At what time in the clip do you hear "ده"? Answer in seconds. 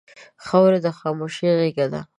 1.93-2.01